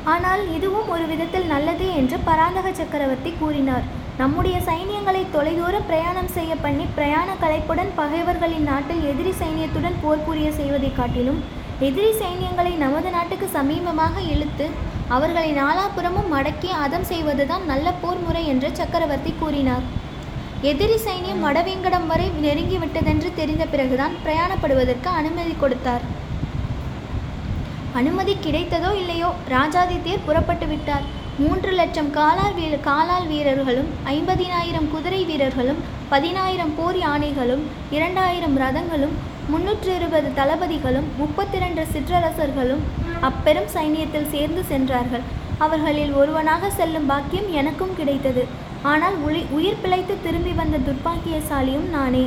ஆனால் 0.03 0.53
இதுவும் 0.55 0.89
ஒரு 0.89 1.05
விதத்தில் 1.05 1.45
நல்லதே 1.45 1.95
என்று 1.95 2.17
பராந்தக 2.19 2.73
சக்கரவர்த்தி 2.73 3.33
கூறினார். 3.39 3.83
நம்முடைய 4.17 4.57
சைனியங்களை 4.57 5.25
தொலைதூர 5.31 5.79
பிரயாணம் 5.79 6.27
செய்ய 6.27 6.55
பண்ணி 6.55 6.85
பிரயாண 6.95 7.29
கலைப்புடன் 7.41 7.91
பகைவர்களின் 7.95 8.63
நாட்டில் 8.63 9.03
எதிரி 9.03 9.29
சைனியத்துடன் 9.29 9.99
போர் 10.01 10.25
புரிய 10.25 10.51
செய்வதைக் 10.51 10.95
காட்டிலும் 10.95 11.57
எதிரி 11.87 12.09
சைனியங்களை 12.21 12.71
நமது 12.81 13.09
நாட்டுக்கு 13.13 13.47
சமீபமாக 13.57 14.15
இழுத்து 14.31 14.65
அவர்களை 15.15 15.51
நாலாபுறமும் 15.59 16.27
மடக்கி 16.33 16.69
அதம் 16.85 17.05
செய்வதுதான் 17.11 17.63
நல்ல 17.71 17.93
போர் 18.01 18.19
முறை 18.25 18.41
என்று 18.53 18.69
சக்கரவர்த்தி 18.79 19.31
கூறினார். 19.41 19.85
எதிரி 20.71 20.97
சைனியம் 21.05 21.45
வடவேங்கடம் 21.45 22.09
வரை 22.11 22.27
நெருங்கிவிட்டதென்று 22.45 23.29
தெரிந்த 23.39 23.65
பிறகுதான் 23.73 24.17
பிரயாணப்படுவதற்கு 24.25 25.09
அனுமதி 25.21 25.55
கொடுத்தார். 25.63 26.03
அனுமதி 28.01 28.35
கிடைத்ததோ 28.47 28.91
இல்லையோ 29.03 29.31
ராஜாதித்யர் 29.55 30.27
புறப்பட்டு 30.27 30.69
விட்டார். 30.73 31.07
மூன்று 31.41 31.71
லட்சம் 31.79 32.13
காலால் 32.19 32.55
வீர 32.59 32.75
காலால் 32.91 33.27
வீரர்களும் 33.33 33.89
ஐம்பதினாயிரம் 34.17 34.91
குதிரை 34.93 35.23
வீரர்களும் 35.31 35.83
பதினாயிரம் 36.13 36.75
போர் 36.77 37.01
யானைகளும் 37.07 37.65
இரண்டாயிரம் 37.97 38.57
ரதங்களும் 38.65 39.17
முன்னூற்று 39.51 39.91
இருபது 39.97 40.29
தளபதிகளும் 40.39 41.07
முப்பத்தி 41.19 41.55
இரண்டு 41.59 41.83
சிற்றரசர்களும் 41.93 42.83
அப்பெரும் 43.27 43.69
சைனியத்தில் 43.75 44.31
சேர்ந்து 44.33 44.61
சென்றார்கள். 44.71 45.23
அவர்களில் 45.65 46.13
ஒருவனாக 46.21 46.69
செல்லும் 46.79 47.07
பாக்கியம் 47.11 47.49
எனக்கும் 47.61 47.95
கிடைத்தது. 47.99 48.43
ஆனால் 48.91 49.15
உளி 49.27 49.41
உயிர் 49.57 49.81
பிழைத்து 49.83 50.13
திரும்பி 50.25 50.53
வந்த 50.59 50.77
துர்ப்பாக்கியசாலியும் 50.87 51.87
நானே. 51.95 52.23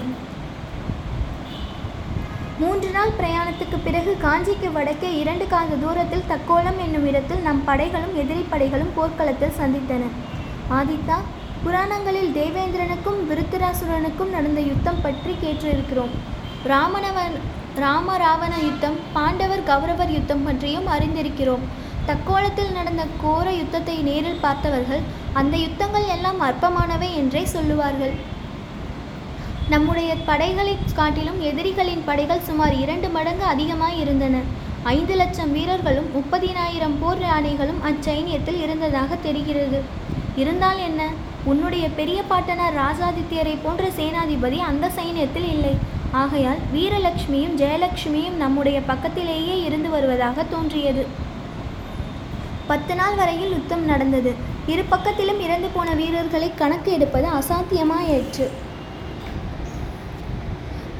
மூன்று 2.63 2.91
நாள் 2.97 3.15
பிரயாணத்துக்கு 3.21 3.79
பிறகு 3.87 4.13
காஞ்சிக்கு 4.27 4.69
வடக்கே 4.75 5.13
இரண்டு 5.23 5.47
காத 5.55 5.79
தூரத்தில் 5.85 6.29
தக்கோலம் 6.33 6.83
என்னும் 6.87 7.07
இடத்தில் 7.13 7.47
நம் 7.47 7.65
படைகளும் 7.71 8.19
எதிரி 8.25 8.45
படைகளும் 8.53 8.93
போர்க்களத்தில் 8.99 9.59
சந்தித்தன. 9.61 10.11
ஆதித்தா 10.81 11.17
புராணங்களில் 11.65 12.31
தேவேந்திரனுக்கும் 12.37 13.19
விருத்தராசுரனுக்கும் 13.31 14.35
நடந்த 14.37 14.61
யுத்தம் 14.71 15.03
பற்றி 15.07 15.35
கேட்டிருக்கிறோம். 15.43 16.15
ராமனவன் 16.71 17.35
ராம 17.83 18.17
ராவண 18.23 18.55
யுத்தம் 18.65 18.97
பாண்டவர் 19.13 19.63
கௌரவர் 19.69 20.13
யுத்தம் 20.17 20.43
பற்றியும் 20.45 20.89
அறிந்திருக்கிறோம். 20.95 21.65
தக்கோலத்தில் 22.09 22.77
நடந்த 22.77 23.03
கோர 23.23 23.47
யுத்தத்தை 23.53 23.97
நேரில் 24.09 24.43
பார்த்தவர்கள் 24.45 25.03
அந்த 25.41 25.57
யுத்தங்கள் 25.57 26.07
எல்லாம் 26.15 26.41
அற்பமானவை 26.49 27.09
என்றே 27.21 27.43
சொல்லுவார்கள். 27.45 28.15
நம்முடைய 29.69 30.17
படைகளை 30.29 30.75
காட்டிலும் 30.95 31.41
எதிரிகளின் 31.41 32.05
படைகள் 32.05 32.47
சுமார் 32.49 32.77
இரண்டு 32.85 33.09
மடங்கு 33.09 33.45
அதிகமாய் 33.45 33.99
இருந்தன. 33.99 34.43
ஐந்து 34.95 35.17
லட்சம் 35.17 35.53
வீரர்களும் 35.53 36.09
முப்பதினாயிரம் 36.17 36.97
போர் 37.01 37.25
யானைகளும் 37.29 37.83
அச்சைனியத்தில் 37.91 38.61
இருந்ததாக 38.65 39.17
தெரிகிறது. 39.27 39.81
இருந்தால் 40.37 40.79
என்ன? 40.89 41.03
உன்னுடைய 41.45 41.89
பெரிய 41.99 42.23
பாட்டனார் 42.23 42.79
ராஜாதித்யரை 42.85 43.57
போன்ற 43.63 43.85
சேனாதிபதி 43.99 44.59
அந்த 44.71 44.91
சைனியத்தில் 44.99 45.49
இல்லை. 45.55 45.75
ஆகையால் 46.21 46.59
வீரலட்சுமியும் 46.75 47.55
ஜெயலட்சுமியும் 47.57 48.37
நம்முடைய 48.37 48.81
பக்கத்திலேயே 48.81 49.63
இருந்து 49.63 49.91
வருவதாக 49.91 50.43
தோன்றியது. 50.43 51.07
பத்து 52.67 52.95
நாள் 52.95 53.15
வரையில் 53.15 53.51
யுத்தம் 53.51 53.85
நடந்தது. 53.85 54.35
இரு 54.67 54.83
பக்கத்திலும் 54.91 55.41
இறந்து 55.41 55.69
போன 55.75 55.95
வீரர்களை 55.95 56.51
கணக்கு 56.55 56.93
எடுப்பது 56.93 57.29
அசாத்தியமாயிற்று. 57.39 58.47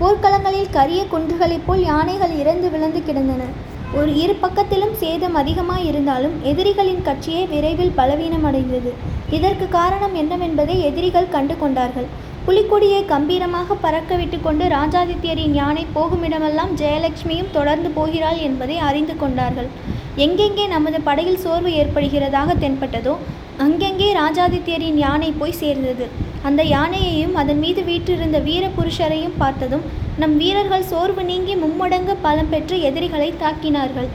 போர்க்களங்களில் 0.01 0.71
கரிய 0.71 1.05
குன்றுகளைப் 1.05 1.67
போல் 1.67 1.83
யானைகள் 1.83 2.35
இறந்து 2.39 2.71
விழுந்து 2.71 3.03
கிடந்தன. 3.03 3.43
ஒரு 3.95 4.17
இரு 4.17 4.39
பக்கத்திலும் 4.43 4.93
சேதம் 4.93 5.35
அதிகமாக 5.35 5.81
இருந்தாலும் 5.81 6.37
எதிரிகளின் 6.43 7.03
கட்சியே 7.03 7.49
விரைவில் 7.49 7.97
பலவீனமடைந்தது. 7.97 8.93
இதற்கு 9.31 9.69
காரணம் 9.69 10.17
என்னவென்பதை 10.17 10.81
எதிரிகள் 10.81 11.29
கண்டு 11.29 11.59
கொண்டார்கள். 11.59 12.07
புலிக்கொடியை 12.47 13.01
கம்பீரமாக 13.11 13.75
பறக்க 13.83 14.13
விட்டுக்கொண்டு 14.21 14.65
ராஜாதித்யரின் 14.75 15.53
யானை 15.59 15.83
போகுமிடமெல்லாம் 15.97 16.73
ஜெயலட்சுமியும் 16.81 17.51
தொடர்ந்து 17.57 17.89
போகிறாள் 17.97 18.39
என்பதை 18.47 18.77
அறிந்து 18.87 19.15
கொண்டார்கள். 19.21 19.69
எங்கெங்கே 20.25 20.65
நமது 20.73 20.99
படையில் 21.09 21.43
சோர்வு 21.45 21.71
ஏற்படுகிறதாக 21.81 22.57
தென்பட்டதோ 22.63 23.15
அங்கெங்கே 23.65 24.09
ராஜாதித்யரின் 24.21 24.99
யானை 25.03 25.29
போய் 25.41 25.61
சேர்ந்தது. 25.61 26.07
அந்த 26.49 26.63
யானையையும் 26.77 27.37
அதன் 27.43 27.61
மீது 27.65 27.83
வீற்றிருந்த 27.91 28.39
வீர 28.49 28.65
புருஷரையும் 28.79 29.39
பார்த்ததும் 29.43 29.85
நம் 30.23 30.35
வீரர்கள் 30.43 30.89
சோர்வு 30.93 31.25
நீங்கி 31.31 31.55
மும்மடங்கு 31.63 32.17
பலம் 32.27 32.51
பெற்று 32.55 32.79
எதிரிகளை 32.89 33.29
தாக்கினார்கள். 33.43 34.09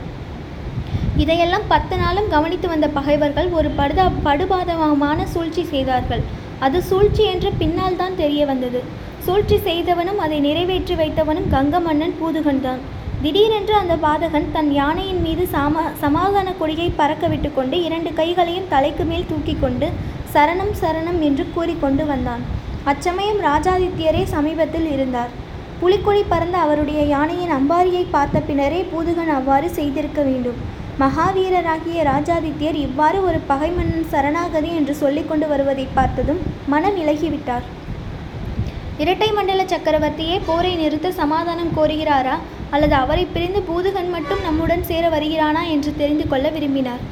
இதையெல்லாம் 1.24 1.65
பத்து 1.72 1.96
நாளும் 2.01 2.27
கவனித்து 2.36 2.67
வந்த 2.74 2.89
பகைவர்கள் 2.98 3.50
ஒரு 3.60 3.72
படுதா 3.79 4.07
படுபாதகமான 4.27 5.19
சூழ்ச்சி 5.36 5.65
செய்தார்கள். 5.72 6.25
அது 6.65 6.77
சூழ்ச்சி 6.89 7.23
என்று 7.31 7.49
பின்னால் 7.61 7.99
தான் 8.01 8.19
தெரிய 8.21 8.41
வந்தது. 8.51 8.79
சூழ்ச்சி 9.25 9.57
செய்தவனும் 9.67 10.19
அதை 10.25 10.37
நிறைவேற்றி 10.45 10.95
வைத்தவனும் 11.01 11.49
கங்க 11.55 11.79
மன்னன் 11.87 12.15
பூதுகன்தான் 12.19 12.81
திடீரென்று 13.23 13.73
அந்த 13.79 13.93
பாதகன் 14.05 14.47
தன் 14.55 14.69
யானையின் 14.77 15.21
மீது 15.25 15.43
சாமா 15.53 15.83
சமாதான 16.03 16.53
கொடியை 16.59 16.87
பறக்க 16.99 17.25
விட்டுக்கொண்டு 17.31 17.75
இரண்டு 17.87 18.09
கைகளையும் 18.19 18.69
தலைக்கு 18.73 19.05
மேல் 19.11 19.27
தூக்கி 19.31 19.55
கொண்டு 19.63 19.87
சரணம் 20.33 20.73
சரணம் 20.81 21.19
என்று 21.27 21.45
கூறிக்கொண்டு 21.55 22.05
வந்தான். 22.11 22.43
அச்சமயம் 22.91 23.41
ராஜாதித்யரே 23.47 24.23
சமீபத்தில் 24.35 24.87
இருந்தார். 24.95 25.31
புலிக்கொடி 25.81 26.23
பறந்த 26.33 26.57
அவருடைய 26.65 26.99
யானையின் 27.13 27.55
அம்பாரியை 27.57 28.03
பார்த்த 28.15 28.37
பின்னரே 28.49 28.81
பூதுகன் 28.91 29.33
அவ்வாறு 29.37 29.67
செய்திருக்க 29.77 30.21
வேண்டும். 30.29 30.59
மகாவீரராகிய 31.01 32.04
ராஜாதித்யர் 32.10 32.77
இவ்வாறு 32.86 33.18
ஒரு 33.25 33.39
பகை 33.50 33.68
மன்னன் 33.72 34.08
சரணாகதி 34.13 34.70
என்று 34.77 34.94
சொல்லிக்கொண்டு 35.01 35.46
வருவதை 35.51 35.86
பார்த்ததும் 35.98 36.39
மனம் 36.74 36.98
இலகிவிட்டார். 37.01 37.66
இரட்டை 39.04 39.27
மண்டல 39.32 39.66
சக்கரவர்த்தியே 39.74 40.38
போரை 40.48 40.72
நிறுத்த 40.75 41.12
சமாதானம் 41.20 41.75
கோருகிறாரா? 41.77 42.38
அல்லது 42.72 42.96
அவரை 43.01 43.25
பிரிந்து 43.36 43.62
பூதுகன் 43.70 44.10
மட்டும் 44.16 44.42
நம்முடன் 44.48 44.88
சேர 44.89 45.04
வருகிறானா 45.10 45.63
என்று 45.75 45.94
தெரிந்து 46.01 46.27
கொள்ள 46.32 46.50
விரும்பினார். 46.56 47.04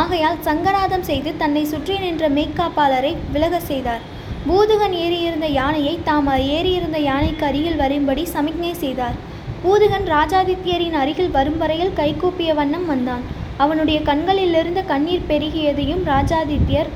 ஆகையால் 0.00 0.40
சங்கநாதம் 0.48 1.06
செய்து 1.10 1.32
தன்னை 1.42 1.64
சுற்றி 1.74 1.98
நின்ற 1.98 2.28
மெய்க்காப்பாளரை 2.38 3.12
விலக 3.36 3.60
செய்தார். 3.70 4.02
பூதுகன் 4.48 4.96
ஏறியிருந்த 5.04 5.46
யானையை 5.60 5.94
தாம் 6.08 6.32
ஏறியிருந்த 6.56 6.98
யானைக்கு 7.10 7.46
அருகில் 7.50 7.80
வரும்படி 7.84 8.24
சமிக்ஞை 8.34 8.74
செய்தார். 8.86 9.18
பூதுகன் 9.64 10.06
ராஜாதித்யரின் 10.14 10.96
அருகில் 11.02 11.34
வரும் 11.36 11.58
வரையில் 11.60 11.94
கைகூப்பிய 11.98 12.50
வண்ணம் 12.58 12.86
வந்தான். 12.90 13.22
அவனுடைய 13.64 13.98
கண்களிலிருந்து 14.08 14.80
கண்ணீர் 14.90 15.28
பெருகியதையும் 15.30 16.02
ராஜாதித்யர் 16.10 16.90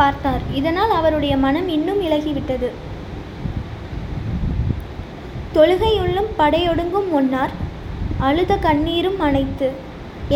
பார்த்தார். 0.00 0.42
இதனால் 0.58 0.92
அவருடைய 0.98 1.34
மனம் 1.44 1.68
இன்னும் 1.76 2.00
இலகிவிட்டது. 2.06 2.70
தொழுகையுள்ளும் 5.56 6.30
படையொடுங்கும் 6.40 7.08
முன்னார் 7.14 7.54
அழுத 8.28 8.52
கண்ணீரும் 8.66 9.20
அனைத்து 9.26 9.68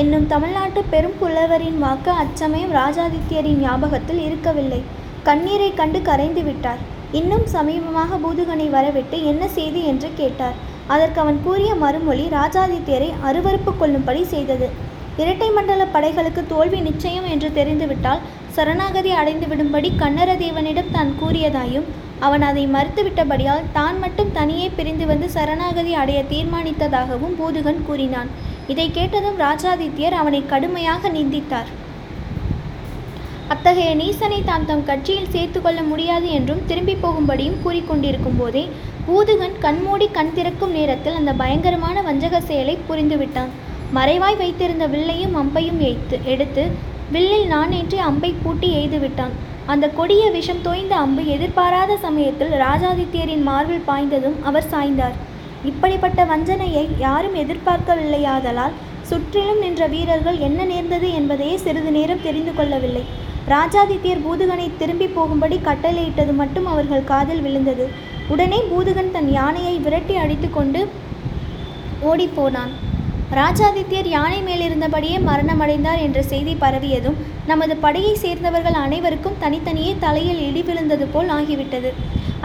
என்னும் 0.01 0.27
தமிழ்நாட்டு 0.33 0.81
பெரும் 0.93 1.17
புலவரின் 1.21 1.79
வாக்கு 1.85 2.13
அச்சமயம் 2.23 2.77
ராஜாதித்யரின் 2.81 3.63
ஞாபகத்தில் 3.67 4.23
இருக்கவில்லை. 4.29 4.81
கண்ணீரை 5.29 5.71
கண்டு 5.81 6.01
கரைந்து 6.09 6.43
விட்டார். 6.49 6.83
இன்னும் 7.19 7.45
சமீபமாக 7.57 8.19
பூதுகனை 8.23 8.67
வரவிட்டு 8.77 9.17
என்ன 9.33 9.43
செய்தி 9.59 9.83
என்று 9.91 10.09
கேட்டார். 10.21 10.57
அதற்கு 10.95 11.19
அவன் 11.23 11.39
கூறிய 11.45 11.71
மறுமொழி 11.85 12.25
ராஜாதித்யரை 12.39 13.09
அருவறுப்பு 13.29 13.73
கொள்ளும்படி 13.79 14.23
செய்தது. 14.33 14.67
இரட்டை 15.23 15.49
மண்டல 15.57 15.83
படைகளுக்கு 15.95 16.43
தோல்வி 16.53 16.81
நிச்சயம் 16.89 17.29
என்று 17.35 17.49
தெரிந்துவிட்டால் 17.59 18.25
சரணாகதி 18.57 19.13
அடைந்து 19.21 19.47
விடும்படி 19.51 19.89
கண்ணரதேவனிடம் 20.03 20.93
தான் 20.97 21.11
கூறியதாயும் 21.21 21.87
அவன் 22.27 22.45
அதை 22.49 22.65
மறுத்துவிட்டபடியால் 22.75 23.67
தான் 23.79 23.97
மட்டும் 24.03 24.35
தனியே 24.37 24.69
பிரிந்து 24.77 25.07
வந்து 25.11 25.27
சரணாகதி 25.37 25.95
அடைய 26.03 26.21
தீர்மானித்ததாகவும் 26.33 27.35
பூதுகன் 27.41 27.83
கூறினான். 27.89 28.31
இதை 28.75 28.87
கேட்டதும் 28.99 29.41
ராஜாதித்யர் 29.47 30.17
அவனை 30.21 30.41
கடுமையாக 30.53 31.11
நிந்தித்தார். 31.17 31.71
அத்தகைய 33.55 33.91
நீசனை 33.99 34.39
தாம் 34.47 34.69
தம் 34.69 34.87
கட்சியில் 34.89 35.33
சேர்த்து 35.35 35.59
கொள்ள 35.65 35.81
முடியாது 35.91 36.29
என்றும் 36.39 36.63
திரும்பி 36.71 36.95
போகும்படியும் 37.03 37.61
கூறிக்கொண்டிருக்கும் 37.65 38.39
போதே 38.41 38.65
பூதுகன் 39.07 39.57
கண்மூடி 39.65 40.07
கண் 40.15 40.33
திறக்கும் 40.37 40.73
நேரத்தில் 40.77 41.17
அந்த 41.19 41.33
பயங்கரமான 41.41 41.97
வஞ்சக 42.07 42.41
செயலை 42.47 42.75
புரிந்துவிட்டான். 42.89 43.51
மறைவாய் 43.97 44.39
வைத்திருந்த 44.41 44.85
வில்லையும் 44.95 45.35
அம்பையும் 45.41 45.79
எய்த்து 45.89 46.17
எடுத்து 46.33 46.63
வில்லில் 47.15 47.47
நானேற்றி 47.53 47.99
அம்பை 48.07 48.31
பூட்டி 48.45 48.69
எய்து 48.79 48.99
விட்டான். 49.05 49.35
அந்த 49.73 49.87
கொடிய 49.99 50.25
விஷம் 50.37 50.65
தோய்ந்த 50.67 50.95
அம்பு 51.05 51.23
எதிர்பாராத 51.35 51.99
சமயத்தில் 52.07 52.53
ராஜாதித்யரின் 52.65 53.45
மார்பில் 53.51 53.87
பாய்ந்ததும் 53.91 54.37
அவர் 54.49 54.69
சாய்ந்தார். 54.73 55.17
இப்படிப்பட்ட 55.71 56.25
வஞ்சனையை 56.33 56.85
யாரும் 57.05 57.39
எதிர்பார்க்கவில்லையாதலால் 57.43 58.77
சுற்றிலும் 59.11 59.63
நின்ற 59.65 59.83
வீரர்கள் 59.95 60.39
என்ன 60.49 60.61
நேர்ந்தது 60.73 61.09
என்பதையே 61.21 61.57
சிறிது 61.65 61.91
நேரம் 61.99 62.25
தெரிந்து 62.27 62.55
கொள்ளவில்லை. 62.59 63.05
ராஜாதித்யர் 63.55 64.25
பூதுகனை 64.27 64.69
திரும்பி 64.83 65.09
போகும்படி 65.17 65.57
கட்டளையிட்டது 65.71 66.33
மட்டும் 66.43 66.69
அவர்கள் 66.75 67.09
காதில் 67.15 67.45
விழுந்தது. 67.47 67.87
உடனே 68.33 68.59
பூதுகன் 68.71 69.15
தன் 69.17 69.31
யானையை 69.39 69.75
விரட்டி 69.85 70.15
அடித்து 70.23 70.49
கொண்டு 70.51 70.81
ஓடிப்போனான் 72.11 72.73
ராஜாதித்யர் 73.39 74.09
யானை 74.15 74.41
மேலிருந்தபடியே 74.49 75.19
மரணமடைந்தார் 75.29 76.03
என்ற 76.07 76.19
செய்தி 76.33 76.55
பரவியதும் 76.61 77.17
நமது 77.51 77.75
படையை 77.85 78.13
சேர்ந்தவர்கள் 78.25 78.77
அனைவருக்கும் 78.83 79.39
தனித்தனியே 79.45 79.93
தலையில் 80.05 80.41
இடி 80.49 80.63
விழுந்தது 80.63 81.07
போல் 81.15 81.31
ஆகிவிட்டது. 81.37 81.91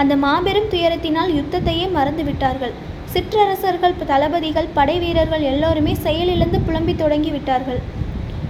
அந்த 0.01 0.13
மாபெரும் 0.23 0.71
துயரத்தினால் 0.73 1.35
யுத்தத்தையே 1.39 1.87
மறந்துவிட்டார்கள். 1.97 2.73
சிற்றரசர்கள் 3.13 3.99
தளபதிகள் 4.11 4.73
படை 4.77 4.97
வீரர்கள் 4.99 5.43
எல்லோருமே 5.51 5.93
செயலிழந்து 6.05 6.59
புலம்பி 6.67 6.95
தொடங்கி 6.95 7.31
விட்டார்கள் 7.35 7.81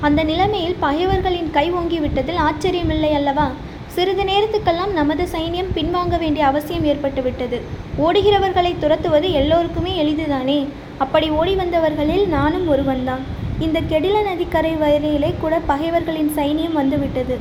அந்த 0.07 0.21
நிலைமையில் 0.29 0.79
பகைவர்களின் 0.85 1.49
கை 1.57 1.67
ஓங்கிவிட்டதில் 1.79 2.39
ஆச்சரியமில்லை 2.47 3.11
அல்லவா? 3.19 3.47
சிறிது 3.93 4.23
நேரத்துக்கெல்லாம் 4.23 4.91
நமது 4.93 5.23
சைன்யம் 5.31 5.71
பின்வாங்க 5.75 6.17
வேண்டிய 6.17 6.45
அவசியம் 6.45 6.85
ஏற்பட்டுவிட்டது. 6.85 7.57
ஓடுகிறவர்களை 8.05 8.71
துரத்துவது 8.79 9.31
எல்லோருக்குமே 9.31 9.93
எளிதுதானே? 10.03 10.59
அப்படி 10.97 11.29
ஓடி 11.29 11.55
வந்தவர்களில் 11.55 12.25
நானும் 12.27 12.67
ஒருவன்தான். 12.67 13.23
இந்த 13.59 13.81
கெடில 13.81 14.23
நதிக்கரை 14.23 14.73
வரையிலே 14.75 15.31
கூட 15.41 15.59
பகைவர்களின் 15.71 16.31
சைனியம் 16.37 16.77
வந்துவிட்டது. 16.79 17.37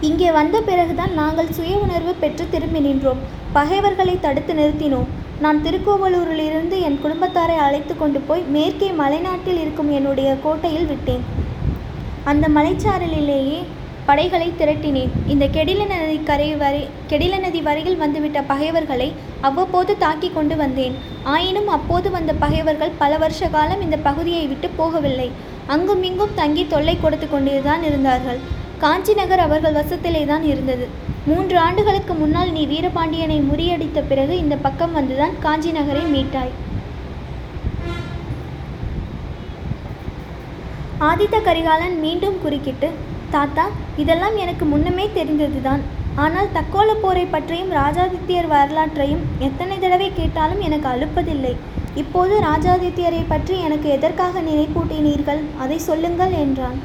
இங்கே 0.00 0.28
வந்த 0.30 0.56
பிறகுதான் 0.60 1.14
நாங்கள் 1.20 1.54
சுய 1.58 1.76
உணர்வு 1.76 2.14
பெற்று 2.14 2.44
திரும்பி 2.50 2.80
நின்றோம். 2.80 3.22
பகைவர்களை 3.52 4.14
தடுத்து 4.20 4.54
நிறுத்தினோம். 4.54 5.08
நான் 5.40 5.64
திருக்கோவலூரிலிருந்து 5.64 6.76
என் 6.86 7.00
குடும்பத்தாரை 7.04 7.56
அழைத்து 7.66 7.96
கொண்டு 7.96 8.20
போய் 8.20 8.44
மேற்கே 8.56 8.90
மலைநாட்டில் 9.00 9.60
இருக்கும் 9.64 9.90
என்னுடைய 9.92 10.36
கோட்டையில் 10.42 10.86
விட்டேன். 10.86 11.24
அந்த 12.24 12.46
மலைச்சாரலிலேயே 12.48 13.58
படைகளை 14.08 14.48
திரட்டினேன். 14.58 15.10
இந்த 15.32 15.44
கெடில 15.54 15.86
நதி 15.90 16.18
கரை 16.28 16.48
வரை 16.62 16.82
கெடில 17.10 17.34
நதி 17.44 17.60
வரையில் 17.66 17.98
வந்துவிட்ட 18.02 18.38
பகைவர்களை 18.52 19.08
அவ்வப்போது 19.48 19.92
தாக்கி 20.04 20.28
கொண்டு 20.36 20.56
வந்தேன். 20.62 20.94
ஆயினும் 21.34 21.68
அப்போது 21.76 22.08
வந்த 22.16 22.32
பகைவர்கள் 22.44 22.96
பல 23.02 23.18
வருஷ 23.24 23.48
காலம் 23.56 23.82
இந்த 23.86 23.96
பகுதியை 24.06 24.44
விட்டு 24.52 24.70
போகவில்லை. 24.78 25.28
அங்கும் 25.74 26.02
இங்கும் 26.10 26.36
தங்கி 26.40 26.64
தொல்லை 26.72 26.94
கொடுத்து 27.00 27.26
கொண்டுதான் 27.34 27.84
இருந்தார்கள். 27.88 28.40
காஞ்சி 28.84 29.14
நகர் 29.20 29.42
அவர்கள் 29.44 29.76
வசத்திலே 29.80 30.22
தான் 30.30 30.44
இருந்தது. 30.52 30.86
மூன்று 31.28 31.56
ஆண்டுகளுக்கு 31.64 32.14
முன்னால் 32.20 32.54
நீ 32.56 32.62
வீரபாண்டியனை 32.72 33.38
முறியடித்த 33.50 33.98
பிறகு 34.10 34.34
இந்த 34.44 34.56
பக்கம் 34.66 34.96
வந்துதான் 34.98 35.36
காஞ்சி 35.44 35.70
நகரை 35.78 36.04
மீட்டாய். 36.14 36.54
ஆதித்த 41.08 41.36
கரிகாலன் 41.48 41.96
மீண்டும் 42.04 42.38
குறுக்கிட்டு 42.44 42.90
தாத்தா 43.36 43.64
இதெல்லாம் 44.02 44.36
எனக்கு 44.44 44.64
முன்னமே 44.72 45.06
தெரிந்ததுதான். 45.18 45.82
ஆனால் 46.24 46.52
தக்கோல 46.56 46.94
போரை 47.02 47.24
பற்றியும் 47.32 47.72
ராஜாதித்யர் 47.80 48.48
வரலாற்றையும் 48.54 49.24
எத்தனை 49.46 49.76
தடவை 49.84 50.08
கேட்டாலும் 50.20 50.62
எனக்கு 50.68 50.88
அழுப்பதில்லை. 50.92 51.54
இப்போது 52.02 52.34
ராஜாதித்யரை 52.48 53.22
பற்றி 53.32 53.54
எனக்கு 53.66 53.88
எதற்காக 53.96 54.40
நினைப்பூட்டினீர்கள்? 54.48 55.42
அதை 55.62 55.78
சொல்லுங்கள் 55.88 56.34
என்றான். 56.44 56.78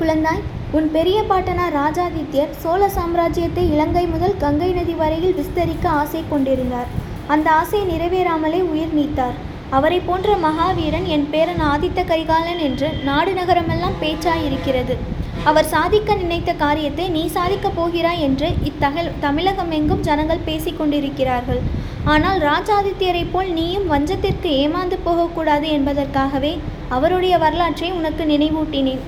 குழந்தாய் 0.00 0.44
உன் 0.76 0.88
பெரிய 0.96 1.18
பாட்டனார் 1.30 1.76
ராஜாதித்யர் 1.82 2.54
சோழ 2.62 2.82
சாம்ராஜ்யத்தை 2.96 3.64
இலங்கை 3.74 4.04
முதல் 4.14 4.40
கங்கை 4.42 4.70
நதி 4.78 4.94
வரையில் 5.02 5.36
விஸ்தரிக்க 5.40 5.86
ஆசை 6.00 6.22
கொண்டிருந்தார். 6.32 6.90
அந்த 7.34 7.48
ஆசை 7.60 7.80
நிறைவேறாமலே 7.92 8.60
உயிர் 8.72 8.96
நீத்தார். 8.98 9.36
அவரை 9.70 10.00
போன்ற 10.00 10.36
மகாவீரன் 10.36 11.04
என் 11.04 11.30
பேரன் 11.30 11.62
ஆதித்த 11.72 12.00
கரிகாலன் 12.04 12.58
என்று 12.58 12.88
நாடு 13.04 13.32
நகரமெல்லாம் 13.32 13.96
பேச்சாயிருக்கிறது. 14.02 14.96
அவர் 15.44 15.64
சாதிக்க 15.64 16.14
நினைத்த 16.14 16.52
காரியத்தை 16.52 17.08
நீ 17.08 17.26
சாதிக்கப் 17.26 17.76
போகிறாய் 17.76 18.20
என்று 18.20 18.54
இத்தகல் 18.64 19.10
தமிழகம் 19.20 19.70
எங்கும் 19.70 20.00
ஜனங்கள் 20.00 20.46
பேசிக் 20.48 20.78
கொண்டிருக்கிறார்கள். 20.78 21.60
ஆனால் 22.04 22.40
ராஜாதித்யரை 22.40 23.24
போல் 23.32 23.52
நீயும் 23.52 23.90
வஞ்சத்திற்கு 23.92 24.50
ஏமாந்து 24.62 24.98
போகக்கூடாது 25.04 25.68
என்பதற்காகவே 25.68 26.58
அவருடைய 26.88 27.38
வரலாற்றை 27.38 27.90
உனக்கு 27.92 28.24
நினைவூட்டினேன். 28.24 29.02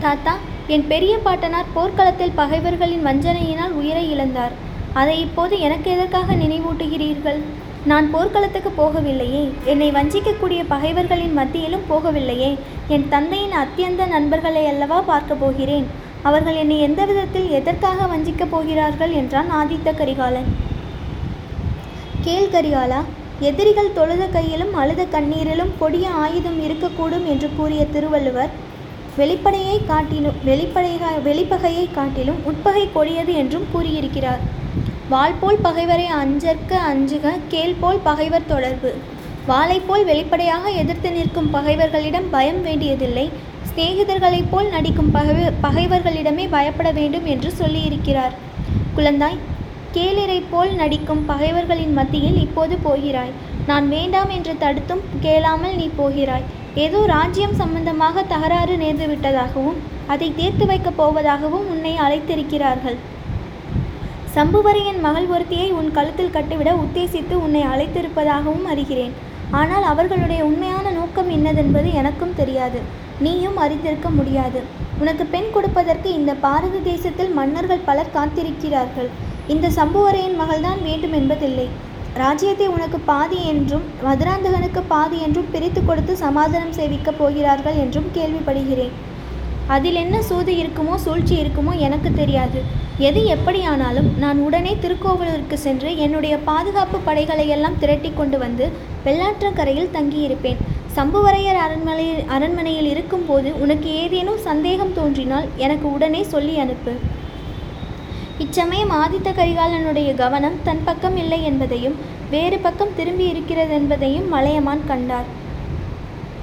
தாத்தா 0.00 0.34
என் 0.66 0.86
பெரிய 0.86 1.18
பாட்டனார் 1.18 1.72
போர்க்களத்தில் 1.74 2.36
பகைவர்களின் 2.36 3.06
வஞ்சனையினால் 3.06 3.72
உயிரை 3.80 4.04
இழந்தார். 4.14 4.54
அதை 4.92 5.20
இப்போது 5.20 5.60
எனக்கு 5.60 5.90
எதற்காக 5.90 6.34
நினைவூட்டுகிறீர்கள்? 6.34 7.40
நான் 7.84 8.10
போர்க்களத்துக்கு 8.10 8.70
போகவில்லையே. 8.78 9.50
என்னை 9.64 9.90
வஞ்சிக்கக்கூடிய 9.90 10.64
பகைவர்களின் 10.68 11.32
மத்தியிலும் 11.32 11.86
போகவில்லையே. 11.90 12.58
என் 12.88 13.08
தந்தையின் 13.08 13.52
அத்தியந்த 13.52 14.06
நண்பர்களை 14.06 14.66
அல்லவா 14.66 15.00
பார்க்க 15.00 15.34
போகிறேன்? 15.34 15.86
அவர்கள் 16.22 16.54
என்னை 16.54 16.80
எந்த 16.80 17.04
விதத்தில் 17.04 17.50
எதற்காக 17.50 18.06
வஞ்சிக்கப் 18.06 18.50
போகிறார்கள் 18.50 19.10
என்றான் 19.10 19.50
ஆதித்த 19.50 19.94
கரிகாலன். 19.94 20.50
கேள் 22.20 22.52
கரிகாலா 22.52 23.00
எதிரிகள் 23.40 23.92
தொழுத 23.92 24.26
கையிலும் 24.26 24.74
அழுத 24.74 25.04
கண்ணீரிலும் 25.04 25.70
கொடிய 25.78 26.08
ஆயுதம் 26.08 26.60
இருக்கக்கூடும் 26.62 27.26
என்று 27.26 27.50
கூறிய 27.56 27.84
திருவள்ளுவர் 27.86 28.50
வெளிப்படையை 29.16 29.80
காட்டிலும் 29.86 30.38
வெளிப்படைக 30.44 31.04
வெளிப்பகையை 31.24 31.90
காட்டிலும் 31.92 32.40
உட்பகை 32.44 32.88
கொடியது 32.92 33.34
என்றும் 33.34 33.66
கூறியிருக்கிறார். 33.72 34.58
வாள் 35.12 35.38
போல் 35.40 35.62
பகைவரை 35.64 36.04
அஞ்சற்க 36.18 36.72
அஞ்சுக 36.88 37.30
கேள் 37.52 37.78
போல் 37.80 37.98
பகைவர் 38.04 38.46
தொடர்பு. 38.50 38.90
வாளைப் 39.48 39.86
போல் 39.88 40.04
வெளிப்படையாக 40.10 40.70
எதிர்த்து 40.82 41.10
நிற்கும் 41.16 41.48
பகைவர்களிடம் 41.54 42.28
பயம் 42.34 42.60
வேண்டியதில்லை. 42.66 43.24
சிநேகிதர்களைப் 43.70 44.50
போல் 44.52 44.68
நடிக்கும் 44.74 45.10
பகை 45.16 45.34
பகைவர்களிடமே 45.66 46.46
பயப்பட 46.54 46.90
வேண்டும் 47.00 47.26
என்று 47.34 47.50
சொல்லியிருக்கிறார். 47.60 48.34
குழந்தாய் 48.96 49.42
கேளிரை 49.96 50.38
போல் 50.50 50.72
நடிக்கும் 50.82 51.22
பகைவர்களின் 51.32 51.94
மத்தியில் 52.00 52.40
இப்போது 52.46 52.76
போகிறாய். 52.88 53.36
நான் 53.70 53.88
வேண்டாம் 53.96 54.32
என்று 54.38 54.56
தடுத்தும் 54.64 55.04
கேளாமல் 55.26 55.78
நீ 55.82 55.86
போகிறாய். 56.00 56.48
ஏதோ 56.86 57.00
ராஜ்யம் 57.16 57.60
சம்பந்தமாக 57.62 58.22
தகராறு 58.34 58.76
நேர்ந்து 58.82 59.08
விட்டதாகவும் 59.14 59.80
அதை 60.14 60.28
தீர்த்து 60.36 60.66
வைக்கப் 60.66 61.00
போவதாகவும் 61.00 61.66
உன்னை 61.74 61.94
அழைத்திருக்கிறார்கள். 62.06 62.98
சம்புவரையன் 64.34 65.00
மகள் 65.04 65.26
ஒருத்தியை 65.34 65.68
உன் 65.78 65.88
கழுத்தில் 65.94 66.34
கட்டிவிட 66.34 66.70
உத்தேசித்து 66.82 67.34
உன்னை 67.44 67.62
அழைத்திருப்பதாகவும் 67.70 68.68
அறிகிறேன். 68.72 69.14
ஆனால் 69.60 69.84
அவர்களுடைய 69.92 70.40
உண்மையான 70.48 70.90
நோக்கம் 70.98 71.30
என்னதென்பது 71.36 71.88
எனக்கும் 72.00 72.36
தெரியாது. 72.40 72.80
நீயும் 73.24 73.58
அறிந்திருக்க 73.64 74.08
முடியாது. 74.18 74.60
உனக்கு 75.02 75.24
பெண் 75.34 75.50
கொடுப்பதற்கு 75.56 76.08
இந்த 76.18 76.32
பாரத 76.44 76.82
தேசத்தில் 76.90 77.32
மன்னர்கள் 77.38 77.86
பலர் 77.88 78.14
காத்திருக்கிறார்கள். 78.16 79.10
இந்த 79.54 79.66
சம்புவரையின் 79.78 80.40
மகள்தான் 80.42 80.80
வேண்டும் 80.88 81.16
என்பதில்லை 81.20 81.68
ராஜ்யத்தை 82.22 82.66
உனக்கு 82.76 82.98
பாதி 83.10 83.40
என்றும் 83.52 83.84
மதுராந்தகனுக்கு 84.06 84.80
பாதி 84.94 85.18
என்றும் 85.26 85.52
பிரித்து 85.52 85.80
கொடுத்து 85.82 86.12
சமாதானம் 86.24 86.76
சேவிக்கப் 86.78 87.20
போகிறார்கள் 87.20 87.78
என்றும் 87.84 88.08
கேள்விப்படுகிறேன். 88.16 88.94
அதில் 89.74 89.98
என்ன 90.02 90.16
சூது 90.28 90.52
இருக்குமோ 90.62 90.94
சூழ்ச்சி 91.04 91.34
இருக்குமோ 91.42 91.72
எனக்கு 91.86 92.10
தெரியாது. 92.20 92.60
எது 93.08 93.20
எப்படியானாலும் 93.34 94.08
நான் 94.22 94.38
உடனே 94.46 94.72
திருக்கோவிலூருக்கு 94.82 95.56
சென்று 95.66 95.90
என்னுடைய 96.04 96.34
பாதுகாப்பு 96.48 96.98
படைகளை 97.08 97.44
எல்லாம் 97.56 97.78
திரட்டி 97.82 98.10
கொண்டு 98.18 98.38
வந்து 98.44 98.64
வெள்ளாற்றங்கரையில் 99.06 99.94
தங்கியிருப்பேன். 99.96 100.60
சம்புவரையர் 100.96 101.60
அரண்மனையில் 101.64 102.22
அரண்மனையில் 102.36 102.88
இருக்கும்போது 102.94 103.50
உனக்கு 103.64 103.88
ஏதேனும் 104.02 104.40
சந்தேகம் 104.48 104.96
தோன்றினால் 104.98 105.46
எனக்கு 105.66 105.86
உடனே 105.96 106.22
சொல்லி 106.34 106.54
அனுப்பு. 106.64 106.94
இச்சமயம் 108.44 108.92
ஆதித்த 109.02 109.28
கரிகாலனுடைய 109.38 110.10
கவனம் 110.22 110.58
தன் 110.66 110.84
பக்கம் 110.88 111.16
இல்லை 111.22 111.40
என்பதையும் 111.50 111.96
வேறு 112.34 112.58
பக்கம் 112.66 112.96
திரும்பி 112.98 113.24
இருக்கிறது 113.32 113.72
என்பதையும் 113.80 114.28
மலையமான் 114.34 114.84
கண்டார். 114.90 115.30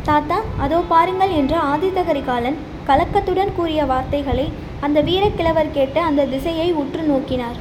தாத்தா 0.09 0.39
அதோ 0.65 0.79
பாருங்கள் 0.93 1.35
என்று 1.41 1.57
ஆதித்த 1.71 2.01
கரிகாலன் 2.09 2.59
கலக்கத்துடன் 2.89 3.55
கூறிய 3.55 3.81
வார்த்தைகளை 3.85 4.45
அந்த 4.85 5.01
வீரக்கிழவர் 5.07 5.75
கேட்டு 5.77 5.99
அந்த 6.09 6.25
திசையை 6.25 6.67
உற்று 6.81 7.01
நோக்கினார். 7.03 7.57